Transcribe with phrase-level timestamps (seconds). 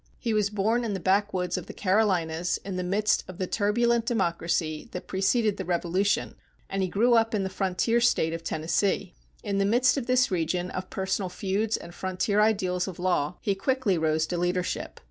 [0.17, 4.03] He was born in the backwoods of the Carolinas in the midst of the turbulent
[4.07, 6.33] democracy that preceded the Revolution,
[6.71, 9.13] and he grew up in the frontier State of Tennessee.
[9.43, 13.53] In the midst of this region of personal feuds and frontier ideals of law, he
[13.53, 14.99] quickly rose to leadership.